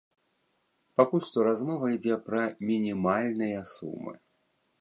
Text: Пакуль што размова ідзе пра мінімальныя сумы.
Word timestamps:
Пакуль 1.01 1.21
што 1.27 1.43
размова 1.49 1.85
ідзе 1.97 2.17
пра 2.31 2.41
мінімальныя 2.71 3.59
сумы. 3.77 4.13